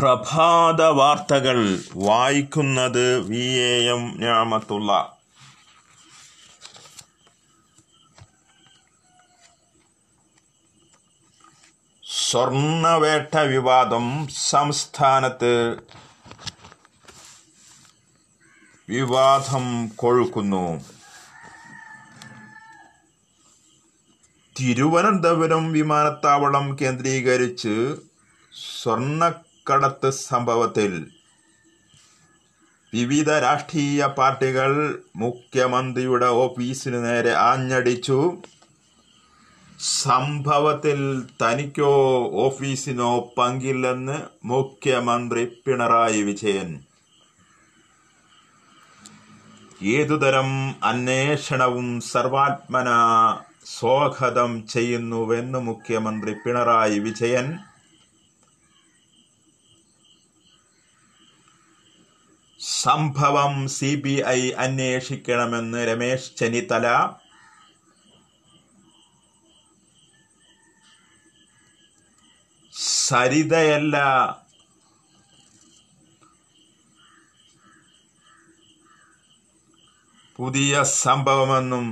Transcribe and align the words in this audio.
പ്രഭാത 0.00 0.80
വാർത്തകൾ 0.96 1.58
വായിക്കുന്നത് 2.06 3.04
വി 3.28 3.44
എ 3.66 3.70
എം 3.92 4.02
ഞാമത്തുള്ള 4.18 4.90
സ്വർണവേട്ട 12.04 13.36
വിവാദം 13.44 14.04
സംസ്ഥാനത്ത് 14.50 15.52
വിവാദം 18.88 19.64
കൊഴുക്കുന്നു 19.96 20.66
തിരുവനന്തപുരം 24.56 25.64
വിമാനത്താവളം 25.72 26.66
കേന്ദ്രീകരിച്ച് 26.80 27.74
സ്വർണ്ണ 28.54 29.22
കടത്ത് 29.66 30.10
സംഭവത്തിൽ 30.22 30.92
വിവിധ 32.92 33.30
രാഷ്ട്രീയ 33.38 34.02
പാർട്ടികൾ 34.16 34.72
മുഖ്യമന്ത്രിയുടെ 35.16 36.28
ഓഫീസിനു 36.38 36.98
നേരെ 36.98 37.32
ആഞ്ഞടിച്ചു 37.44 38.18
സംഭവത്തിൽ 39.96 41.00
തനിക്കോ 41.42 41.92
ഓഫീസിനോ 42.44 43.10
പങ്കില്ലെന്ന് 43.38 44.18
മുഖ്യമന്ത്രി 44.44 45.42
പിണറായി 45.58 46.20
വിജയൻ 46.22 46.70
ഏതുതരം 49.90 50.50
അന്വേഷണവും 50.82 51.88
സർവാത്മന 52.06 52.90
സ്വാഗതം 53.68 54.52
ചെയ്യുന്നുവെന്ന് 54.68 55.60
മുഖ്യമന്ത്രി 55.60 56.32
പിണറായി 56.44 56.98
വിജയൻ 56.98 57.46
സംഭവം 62.60 63.54
സി 63.68 63.90
ബി 63.96 64.14
ഐ 64.30 64.40
അന്വേഷിക്കണമെന്ന് 64.58 65.80
രമേശ് 65.84 66.32
ചെന്നിത്തല 66.38 66.86
സരിതയല്ല 73.04 73.96
പുതിയ 80.38 80.72
സംഭവമെന്നും 80.96 81.86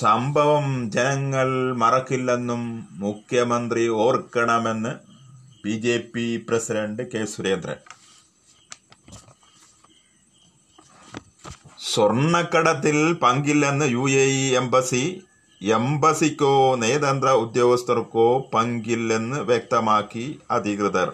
സംഭവം 0.00 0.66
ജനങ്ങൾ 0.90 1.48
മറക്കില്ലെന്നും 1.76 2.62
മുഖ്യമന്ത്രി 2.98 3.84
ഓർക്കണമെന്ന് 3.98 4.92
B 5.66 5.76
J 5.82 5.94
P 6.12 6.24
president 6.48 7.04
K 7.10 7.22
Surendran 7.26 7.78
സ്വർണക്കടത്തിൽ 11.86 12.98
പങ്കില്ലെന്ന് 13.20 13.86
യു 13.90 14.04
എ 14.16 14.24
ഇ 14.36 14.46
എംബസി 14.56 15.04
എംബസിക്കോ 15.60 16.50
നയതന്ത്ര 16.76 17.28
ഉദ്യോഗസ്ഥർക്കോ 17.42 18.26
പങ്കില്ലെന്ന് 18.52 19.38
വ്യക്തമാക്കി 19.42 20.24
അധികൃതർ 20.50 21.10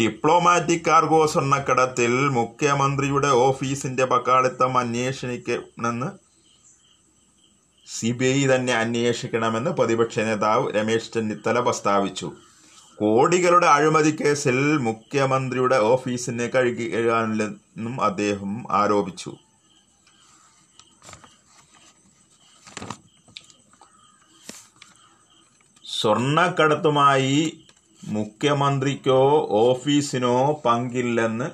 ഡിപ്ലോമാറ്റിക് 0.00 0.84
കാർഗോ 0.84 1.20
സ്വർണക്കടത്തിൽ 1.26 2.12
മുഖ്യമന്ത്രിയുടെ 2.32 3.30
ഓഫീസിന്റെ 3.40 4.04
പക്കാളിത്തം 4.06 4.74
അന്വേഷിക്കണമെന്ന് 4.78 6.10
സി 7.90 8.10
ബി 8.12 8.26
ഐ 8.30 8.40
തന്നെ 8.46 8.72
അന്വേഷിക്കണമെന്ന് 8.74 9.70
പ്രതിപക്ഷ 9.70 10.18
നേതാവ് 10.20 10.64
രമേശ് 10.74 11.12
ചെന്നിത്തല 11.12 11.58
പ്രസ്താവിച്ചു 11.60 12.28
കോടികളുടെ 12.98 13.68
അഴിമതി 13.68 14.12
കേസിൽ 14.12 14.58
മുഖ്യമന്ത്രിയുടെ 14.80 15.78
കഴുകി 16.48 16.86
കഴുകിയാനില്ലെന്നും 16.88 17.94
അദ്ദേഹം 18.04 18.52
ആരോപിച്ചു 18.72 19.32
സ്വർണക്കടത്തുമായി 25.84 27.38
മുഖ്യമന്ത്രിക്കോ 28.02 29.22
ഓഫീസിനോ 29.60 30.36
പങ്കില്ലെന്ന് 30.64 31.48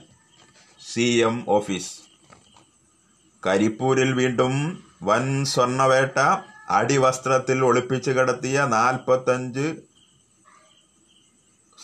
സി 0.81 1.07
എം 1.21 1.37
ഓഫീസ് 1.49 1.95
കരിപ്പൂരിൽ 3.43 4.11
വീണ്ടും 4.15 4.55
വൻ 5.07 5.27
സ്വർണവേട്ട 5.45 6.19
അടിവസ്ത്രത്തിൽ 6.71 7.59
ഒളിപ്പിച്ച് 7.65 8.13
കിടത്തിയ 8.13 8.59
നാൽപ്പത്തഞ്ച് 8.71 9.67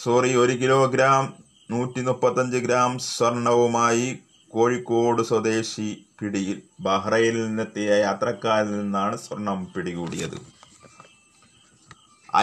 സോറി 0.00 0.30
ഒരു 0.36 0.54
കിലോഗ്രാം 0.58 1.24
നൂറ്റി 1.70 2.00
മുപ്പത്തഞ്ച് 2.00 2.58
ഗ്രാം 2.58 2.92
സ്വർണവുമായി 3.06 4.08
കോഴിക്കോട് 4.50 5.22
സ്വദേശി 5.22 5.90
പിടിയിൽ 6.20 6.56
ബഹ്റൈനിൽ 6.80 7.38
നിന്നെത്തിയ 7.44 7.90
യാത്രക്കാരിൽ 8.00 8.74
നിന്നാണ് 8.78 9.16
സ്വർണം 9.16 9.60
പിടികൂടിയത് 9.66 10.38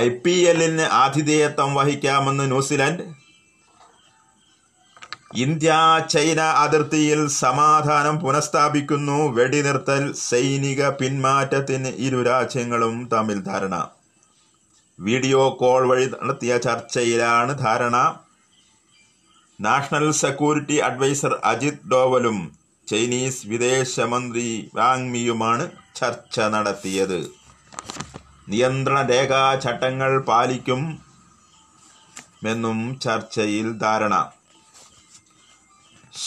ഐ 0.00 0.06
പി 0.24 0.36
എല്ലിന് 0.50 0.86
ആതിഥേയത്വം 0.98 1.72
വഹിക്കാമെന്ന് 1.76 2.46
ന്യൂസിലാൻഡ് 2.48 3.06
ഇന്ത്യ 5.32 5.72
ചൈന 6.10 6.42
അതിർത്തിയിൽ 6.60 7.20
സമാധാനം 7.36 8.16
പുനഃസ്ഥാപിക്കുന്നു 8.20 9.18
വെടിനിർത്തൽ 9.36 10.04
സൈനിക 10.22 10.90
പിന്മാറ്റത്തിന് 11.00 11.92
ഇരു 11.98 12.20
രാജ്യങ്ങളും 12.24 12.96
തമ്മിൽ 13.14 13.40
ധാരണ 13.42 13.76
വീഡിയോ 15.00 15.42
കോൾ 15.60 15.82
വഴി 15.88 16.08
നടത്തിയ 16.14 16.54
ചർച്ചയിലാണ് 16.58 17.54
ധാരണ 17.58 17.98
നാഷണൽ 19.60 20.06
സെക്യൂരിറ്റി 20.20 20.78
അഡ്വൈസർ 20.80 21.34
അജിത് 21.44 21.86
ഡോവലും 21.92 22.40
ചൈനീസ് 22.88 23.48
വിദേശമന്ത്രി 23.48 24.48
വാങ്മിയുമാണ് 24.76 25.66
ചർച്ച 25.96 26.40
നടത്തിയത് 26.54 27.20
നിയന്ത്രണ 28.48 29.00
രേഖാ 29.08 29.44
ചട്ടങ്ങൾ 29.60 30.12
പാലിക്കും 30.24 30.82
എന്നും 32.46 32.78
ചർച്ചയിൽ 33.02 33.68
ധാരണ 33.78 34.16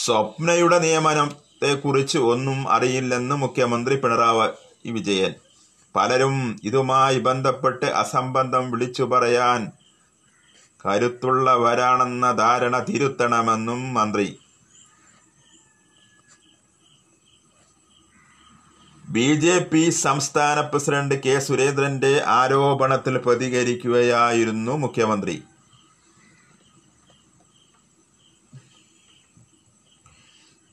സ്വപ്നയുടെ 0.00 0.79
നിയമനത്തെ 0.79 1.75
കുറിച്ച് 1.75 2.17
ഒന്നും 2.17 2.69
അറിയില്ലെന്ന് 2.69 3.35
മുഖ്യമന്ത്രി 3.35 3.95
പിണറായി 3.95 4.91
വിജയൻ 4.91 5.33
പലരും 5.95 6.57
ഇതുമായി 6.63 7.19
ബന്ധപ്പെട്ട് 7.19 7.85
അസംബന്ധം 7.85 8.71
വിളിച്ചു 8.71 9.03
പറയാൻ 9.03 9.71
കരുത്തുള്ളവരാണെന്ന 10.85 12.31
ധാരണ 12.31 12.79
തിരുത്തണമെന്നും 12.79 13.93
മന്ത്രി 13.93 14.39
ബി 19.05 19.35
ജെ 19.35 19.59
പി 19.59 19.89
സംസ്ഥാന 19.89 20.61
പ്രസിഡന്റ് 20.61 21.21
കെ 21.25 21.39
സുരേന്ദ്രന്റെ 21.39 22.21
ആരോപണത്തിൽ 22.27 23.17
പ്രതികരിക്കുകയായിരുന്നു 23.17 24.71
മുഖ്യമന്ത്രി 24.77 25.43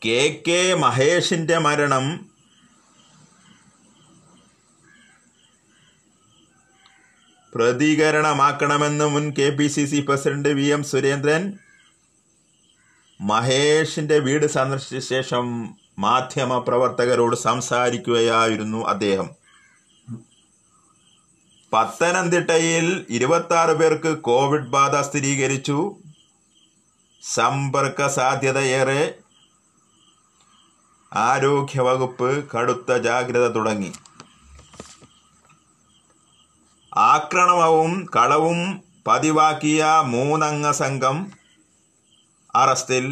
കെ 0.02 0.20
കെ 0.46 0.60
മഹേഷിൻ്റെ 0.74 1.56
മരണം 1.58 2.04
പ്രതികരണമാക്കണമെന്ന് 7.52 9.06
മുൻ 9.06 9.24
K 9.30 9.48
P 9.50 9.66
C 9.66 9.84
C 9.84 10.00
president 10.00 10.52
V 10.52 10.66
M 10.68 10.82
Surendran 10.84 11.44
മഹേഷിന്റെ 13.20 14.18
വീട് 14.20 14.46
സന്ദർശിച്ച 14.48 15.04
ശേഷം 15.08 15.46
മാധ്യമ 15.98 16.58
പ്രവർത്തകരോട് 16.58 17.36
സംസാരിക്കുകയായിരുന്നു 17.44 18.82
അദ്ദേഹം 18.88 19.30
പത്തനംതിട്ടയിൽ 21.72 22.86
ഇരുപത്തി 23.10 23.54
ആറ് 23.54 23.74
പേർക്ക് 23.76 24.12
കോവിഡ് 24.22 24.70
ബാധ 24.70 24.96
സ്ഥിരീകരിച്ചു 25.02 25.80
സമ്പർക്ക 27.22 28.06
സാധ്യതയേറെ 28.12 29.02
ആരോഗ്യവകുപ്പ് 31.12 32.28
കടുത്ത 32.50 32.92
ജാഗ്രത 32.96 33.46
തുടങ്ങി 33.52 33.92
ആക്രമണവും 36.92 37.92
കളവും 38.06 38.60
പതിവാക്കിയ 39.06 39.82
മൂന്നംഗ 40.06 40.70
സംഘം 40.70 41.18
അറസ്റ്റിൽ 42.54 43.06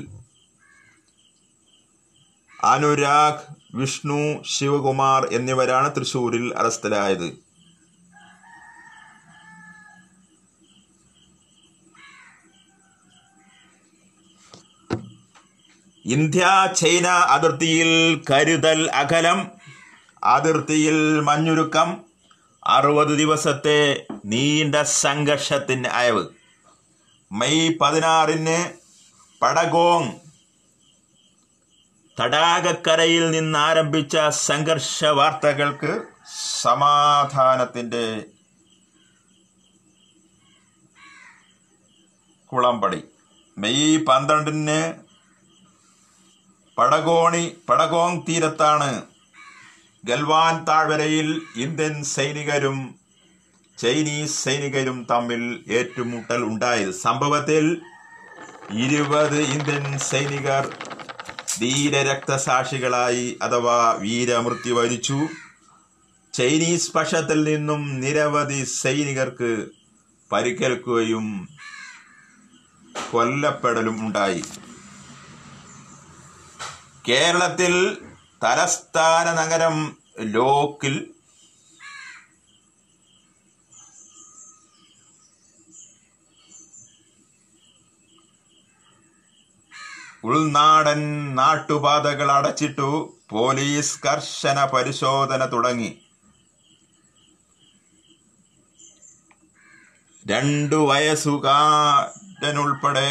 അനുരാഗ് 2.58 3.44
വിഷ്ണു 3.74 4.42
ശിവകുമാർ 4.44 5.28
എന്നിവരാണ് 5.32 5.96
തൃശൂരിൽ 5.96 6.54
അറസ്റ്റിലായത് 6.56 7.47
ഇന്ത്യ 16.08 16.44
ചൈന 16.74 17.06
അതിർത്തിയിൽ 17.30 17.90
കരുതൽ 18.30 18.80
അകലം 18.94 19.38
അതിർത്തിയിൽ 20.26 20.96
മഞ്ഞുരുക്കം 21.20 21.88
അറുപത് 22.62 23.12
ദിവസത്തെ 23.18 23.80
നീണ്ട 24.24 24.76
സംഘർഷത്തിന് 24.96 25.90
അയവ് 25.92 26.22
മെയ് 27.30 27.66
പതിനാറിന് 27.80 28.58
പടഗോങ് 29.42 30.12
തടാകക്കരയിൽ 32.18 33.24
നിന്നാരംഭിച്ച 33.30 34.16
സംഘർഷ 34.40 35.04
വാർത്തകൾക്ക് 35.12 35.92
സമാധാനത്തിൻ്റെ 36.60 38.06
കുളമ്പടി 42.52 43.00
മെയ് 43.56 43.90
പന്ത്രണ്ടിന് 44.04 44.80
പടകോണി 46.78 47.44
പടകോങ് 47.68 48.20
തീരത്താണ് 48.26 48.90
ഗൽവാൻ 50.04 50.54
താഴ്വരയിൽ 50.68 51.28
ഇന്ത്യൻ 51.56 51.94
സൈനികരും 52.10 52.78
ചൈനീസ് 53.78 54.36
സൈനികരും 54.44 54.98
തമ്മിൽ 55.10 55.42
ഏറ്റുമുട്ടൽ 55.70 56.40
ഉണ്ടായത് 56.42 56.94
സംഭവത്തിൽ 57.00 57.64
ഇരുപത് 58.78 59.38
ഇന്ത്യൻ 59.48 59.84
സൈനികർ 60.08 60.64
ധീരരക്തസാക്ഷികളായി 61.54 63.26
അഥവാ 63.42 63.78
വീരമൃത്യു 64.00 64.74
വരിച്ചു 64.74 65.18
ചൈനീസ് 66.34 66.92
പക്ഷത്തിൽ 66.94 67.38
നിന്നും 67.44 67.82
നിരവധി 68.00 68.60
സൈനികർക്ക് 68.74 69.50
പരിക്കേൽക്കുകയും 70.30 71.26
കൊല്ലപ്പെടലും 73.10 73.96
ഉണ്ടായി 74.00 74.42
കേരളത്തിൽ 77.08 77.98
തലസ്ഥാന 78.42 79.32
നഗരം 79.32 79.96
ലോക്കിൽ 80.20 81.06
ഉൾനാടൻ 90.24 91.34
നാട്ടുപാതകൾ 91.34 92.32
അടച്ചിട്ടു 92.32 93.16
പോലീസ് 93.30 94.06
കർശന 94.06 94.64
പരിശോധന 94.64 95.44
തുടങ്ങി 95.44 95.98
രണ്ടു 100.26 100.76
വയസ്സുകാരനുൾപ്പെടെ 100.76 103.11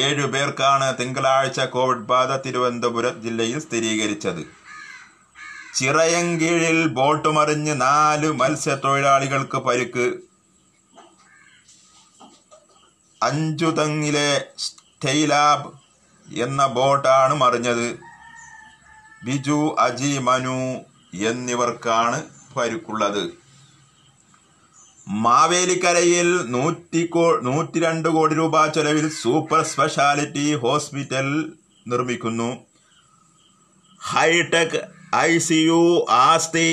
ഏഴു 0.00 0.26
പേർക്കാണ് 0.26 0.98
തിങ്കളാഴ്ച 0.98 1.60
കോവിഡ് 1.60 2.06
ബാധ 2.06 2.32
തിരുവനന്തപുരം 2.36 3.22
ജില്ലയിൽ 3.22 3.58
സ്ഥിരീകരിച്ചത് 3.58 4.42
ചിറയങ്കീഴിൽ 5.74 6.86
ബോട്ട് 6.88 7.28
മറിഞ്ഞ് 7.28 7.80
നാല് 7.80 8.28
മത്സ്യത്തൊഴിലാളികൾക്ക് 8.32 9.56
പരിക്ക് 9.58 10.06
അഞ്ചുതങ്ങിലെ 13.22 14.46
സ്റ്റെയിലാബ് 14.58 15.70
എന്ന 16.28 16.66
ബോട്ടാണ് 16.66 17.34
മറിഞ്ഞത് 17.34 17.98
ബിജു 19.22 19.76
അജി 19.78 20.18
മനു 20.18 20.60
എന്നിവർക്കാണ് 21.22 22.22
പരുക്കുള്ളത് 22.56 23.39
മാവേലിക്കരയിൽ 25.18 26.28
നൂറ്റി 27.46 27.80
രണ്ട് 27.80 28.08
കോടി 28.08 28.34
രൂപ 28.34 28.64
ചെലവിൽ 28.68 29.06
സൂപ്പർ 29.12 29.60
സ്പെഷ്യാലിറ്റി 29.64 30.46
ഹോസ്പിറ്റൽ 30.64 31.28
നിർമ്മിക്കുന്നു 31.86 32.50
ഹൈടെക് 34.00 34.78
ഐ 35.20 35.30
സി 35.38 35.58
യു 35.62 35.80
ആസ്തി 36.18 36.68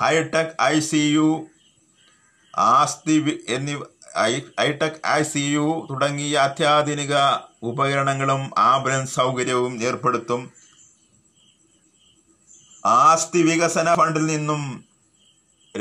ഹൈടെക് 0.00 0.54
ഐ 0.64 0.76
സി 0.80 1.02
യു 1.08 1.28
ആസ്തി 2.54 3.16
എന്നിവ 3.48 3.80
ഹൈടെക് 4.58 4.98
ഐ 5.10 5.20
സി 5.22 5.44
യു 5.46 5.66
തുടങ്ങിയ 5.90 6.34
അത്യാധുനിക 6.38 7.14
ഉപകരണങ്ങളും 7.62 8.42
ആംബുലൻസ് 8.64 9.16
സൗകര്യവും 9.16 9.72
ഏർപ്പെടുത്തും 9.82 10.42
ആസ്തി 12.84 13.42
വികസന 13.42 13.94
ഫണ്ടിൽ 13.94 14.26
നിന്നും 14.26 14.62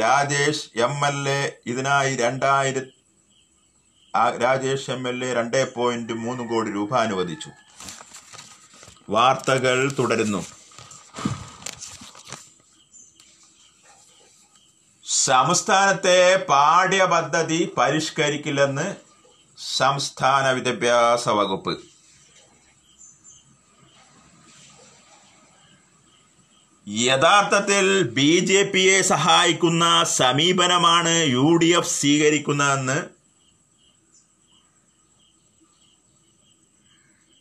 രാജേഷ് 0.00 0.64
എം 0.76 0.94
എൽ 1.06 1.18
എ 1.30 1.42
ഇതിനായി 1.68 2.16
രണ്ടായിര 2.16 2.80
രാജേഷ് 4.38 4.90
എം 4.92 5.04
എൽ 5.08 5.20
എ 5.26 5.30
രണ്ടേ 5.34 5.62
പോയിന്റ് 5.76 6.14
മൂന്ന് 6.14 6.44
കോടി 6.50 6.70
രൂപ 6.72 6.92
അനുവദിച്ചു 6.96 7.52
വാർത്തകൾ 9.10 9.78
തുടരുന്നു 10.00 10.42
സംസ്ഥാനത്തെ 15.26 16.20
പാഠ്യപദ്ധതി 16.50 17.08
പദ്ധതി 17.08 17.74
പരിഷ്കരിക്കില്ലെന്ന് 17.78 18.88
സംസ്ഥാന 19.76 20.46
വിദ്യാഭ്യാസ 20.52 21.30
വകുപ്പ് 21.30 21.74
യഥാർത്ഥത്തിൽ 27.04 27.86
ബി 28.14 28.32
ജെ 28.46 28.62
പിയെ 28.72 28.98
സഹായിക്കുന്ന 29.08 29.86
സമീപനമാണ് 30.14 31.14
യു 31.30 31.50
ഡി 31.62 31.70
എഫ് 31.72 31.94
സ്വീകരിക്കുന്നതെന്ന് 31.94 32.98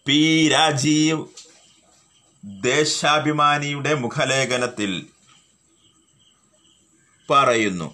പി 0.07 0.21
രാജീവ് 0.49 1.19
ദേശാഭിമാനിയുടെ 2.65 3.93
മുഖലേഖനത്തിൽ 3.95 4.93
പറയുന്നു 7.29 7.89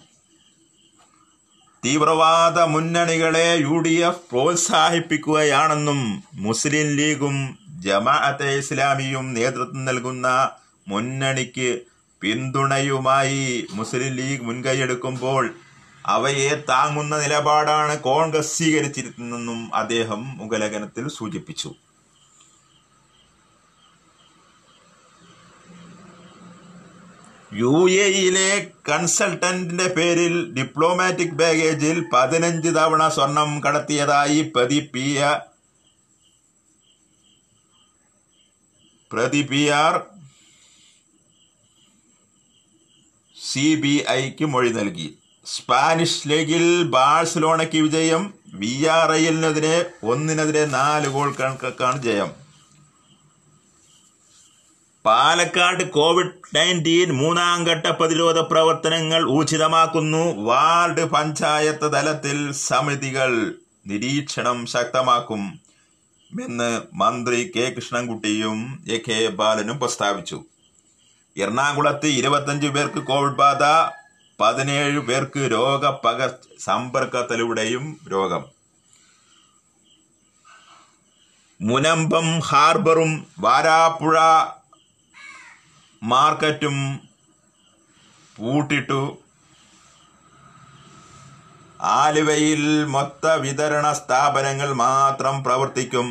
തീവ്രവാദ 1.82 2.58
മുന്നണികളെ 2.70 3.48
യു 3.60 3.76
ഡി 3.78 3.92
എഫ് 4.02 4.24
പ്രോത്സാഹിപ്പിക്കുകയാണെന്നും 4.30 6.00
മുസ്ലിം 6.40 6.88
ലീഗും 6.96 7.36
ജമാഅത്തെ 7.80 8.48
ഇസ്ലാമിയും 8.58 9.26
നേതൃത്വം 9.34 9.84
നൽകുന്ന 9.84 10.28
മുന്നണിക്ക് 10.88 11.70
പിന്തുണയുമായി 12.22 13.66
മുസ്ലിം 13.72 14.14
ലീഗ് 14.14 14.42
മുൻകൈയെടുക്കുമ്പോൾ 14.42 15.44
അവയെ 16.06 16.54
താങ്ങുന്ന 16.68 17.18
നിലപാടാണ് 17.18 18.00
കോൺഗ്രസ് 18.00 18.56
സ്വീകരിച്ചിരുന്നതെന്നും 18.58 19.60
അദ്ദേഹം 19.74 20.22
മുഖലഗനത്തിൽ 20.38 21.08
സൂചിപ്പിച്ചു 21.08 21.70
യു 27.52 27.74
യിലെ 27.88 28.48
കൺസൾട്ടന്റിന്റെ 28.88 29.86
പേരിൽ 29.88 30.34
ഡിപ്ലോമാറ്റിക് 30.54 31.38
ബാഗേജിൽ 31.38 32.04
പതിനഞ്ച് 32.12 32.68
തവണ 32.68 33.08
സ്വർണം 33.08 33.50
കടത്തിയതായി 33.60 34.40
പ്രതിപിയ 34.56 34.82
പി 34.92 35.06
പ്രതി 39.10 39.42
പി 39.42 39.62
ആർ 39.68 39.94
സി 43.48 43.66
ബി 43.82 43.94
ഐക്ക് 44.14 44.46
മൊഴി 44.46 44.70
നൽകി 44.72 45.08
സ്പാനിഷ് 45.46 46.26
ലീഗിൽ 46.28 46.66
ബാഴ്സലോണയ്ക്ക് 46.88 47.80
വിജയം 47.82 48.22
വി 48.54 48.72
ആർ 48.90 49.10
ഐലിനെതിരെ 49.14 49.76
ഒന്നിനെതിരെ 50.04 50.64
നാല് 50.72 51.08
ഗോൾ 51.08 51.28
കണക്കാണ് 51.34 51.98
ജയം 52.02 52.30
പാലക്കാട് 55.04 55.84
കോവിഡ് 55.90 56.34
നയൻറ്റീൻ 56.54 57.10
മൂന്നാം 57.12 57.60
ഘട്ട 57.64 57.86
പ്രതിരോധ 57.92 58.38
പ്രവർത്തനങ്ങൾ 58.50 59.22
ഊർജിതമാക്കുന്നു 59.30 60.22
വാർഡ് 60.42 61.04
പഞ്ചായത്ത് 61.06 61.88
തലത്തിൽ 61.92 62.38
സമിതികൾ 62.62 63.32
നിരീക്ഷണം 63.86 64.58
ശക്തമാക്കും 64.66 65.42
എന്ന് 66.30 66.70
മന്ത്രി 66.94 67.40
കെ 67.56 67.66
കൃഷ്ണൻകുട്ടിയും 67.70 68.58
എ 68.88 68.98
കെ 68.98 69.18
ബാലനും 69.36 69.76
പ്രസ്താവിച്ചു 69.78 70.38
എറണാകുളത്ത് 71.38 72.08
ഇരുപത്തഞ്ച് 72.10 72.68
പേർക്ക് 72.68 73.00
കോവിഡ് 73.06 73.36
ബാധ 73.36 73.64
പതിനേഴ് 74.38 75.00
പേർക്ക് 75.00 75.42
രോഗപകർ 75.52 76.30
സമ്പർക്കത്തിലൂടെയും 76.60 77.84
രോഗം 78.10 78.44
മുനമ്പം 81.60 82.26
ഹാർബറും 82.48 83.12
വാരാപ്പുഴ 83.40 84.16
മാർക്കറ്റും 86.02 86.76
പൂട്ടിട്ടു 88.36 89.00
ആലുവയിൽ 91.94 92.62
മൊത്ത 92.86 93.26
വിതരണ 93.38 93.86
സ്ഥാപനങ്ങൾ 93.92 94.70
മാത്രം 94.76 95.36
പ്രവർത്തിക്കും 95.44 96.06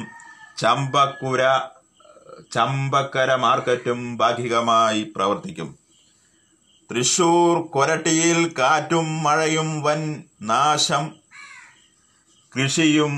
ചമ്പക്കുര 0.57 1.41
ചമ്പക്കര 2.57 3.31
മാർക്കറ്റും 3.35 3.99
ഭാഗികമായി 4.17 5.01
പ്രവർത്തിക്കും 5.15 5.69
തൃശൂർ 6.89 7.55
കൊരട്ടിയിൽ 7.71 8.39
കാറ്റും 8.57 9.07
മഴയും 9.23 9.69
വൻ 9.81 10.01
നാശം 10.41 11.05
കൃഷിയും 12.53 13.15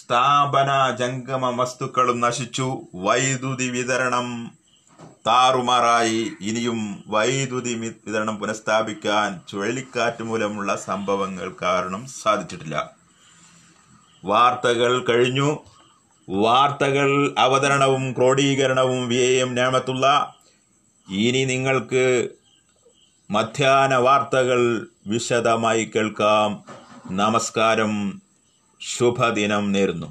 സ്ഥാപന 0.00 0.70
ജംഗമ 0.96 1.46
വസ്തുക്കളും 1.50 2.18
നശിച്ചു 2.20 2.66
വൈദ്യുതി 2.96 3.68
വിതരണം 3.70 4.28
താറുമാറായി 5.26 6.20
ഇനിയും 6.40 6.78
വൈദ്യുതി 7.06 7.74
വിതരണം 8.04 8.36
പുനഃസ്ഥാപിക്കാൻ 8.36 9.40
ചുഴലിക്കാറ്റ് 9.48 10.24
മൂലമുള്ള 10.24 10.76
സംഭവങ്ങൾ 10.84 11.48
കാരണം 11.62 12.04
സാധിച്ചിട്ടില്ല 12.14 12.76
വാർത്തകൾ 14.22 14.94
കഴിഞ്ഞു 15.04 15.50
വാർത്തകൾ 16.30 17.34
അവതരണവും 17.38 18.12
ക്രോഡീകരണവും 18.12 19.08
വി 19.08 19.16
എം 19.16 19.54
ഞാമത്തുള്ള 19.54 20.34
ഇനി 21.10 21.44
നിങ്ങൾക്ക് 21.44 22.28
മധ്യാന 23.30 23.94
വാർത്തകൾ 23.94 24.86
വിശദമായി 25.06 25.84
കേൾക്കാം 25.84 26.64
നമസ്കാരം 27.10 28.20
ശുഭദിനം 28.80 29.72
നേരുന്നു 29.72 30.11